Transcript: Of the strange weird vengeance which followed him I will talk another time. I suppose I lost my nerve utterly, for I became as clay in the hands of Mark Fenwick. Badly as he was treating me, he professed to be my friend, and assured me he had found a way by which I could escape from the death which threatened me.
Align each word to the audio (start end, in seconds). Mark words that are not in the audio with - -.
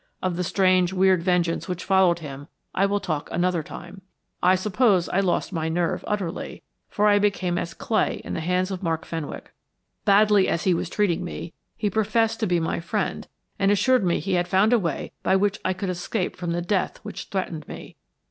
Of 0.23 0.35
the 0.35 0.43
strange 0.43 0.93
weird 0.93 1.21
vengeance 1.21 1.67
which 1.67 1.83
followed 1.83 2.17
him 2.17 2.47
I 2.73 2.87
will 2.87 2.99
talk 2.99 3.29
another 3.31 3.61
time. 3.61 4.01
I 4.41 4.55
suppose 4.55 5.07
I 5.09 5.19
lost 5.19 5.53
my 5.53 5.69
nerve 5.69 6.03
utterly, 6.07 6.63
for 6.89 7.05
I 7.07 7.19
became 7.19 7.55
as 7.59 7.75
clay 7.75 8.19
in 8.25 8.33
the 8.33 8.39
hands 8.39 8.71
of 8.71 8.81
Mark 8.81 9.05
Fenwick. 9.05 9.53
Badly 10.03 10.47
as 10.47 10.63
he 10.63 10.73
was 10.73 10.89
treating 10.89 11.23
me, 11.23 11.53
he 11.77 11.87
professed 11.87 12.39
to 12.39 12.47
be 12.47 12.59
my 12.59 12.79
friend, 12.79 13.27
and 13.59 13.69
assured 13.69 14.03
me 14.03 14.19
he 14.19 14.33
had 14.33 14.47
found 14.47 14.73
a 14.73 14.79
way 14.79 15.11
by 15.21 15.35
which 15.35 15.59
I 15.63 15.73
could 15.73 15.89
escape 15.91 16.35
from 16.35 16.51
the 16.51 16.63
death 16.63 16.97
which 17.03 17.25
threatened 17.25 17.67
me. 17.67 17.95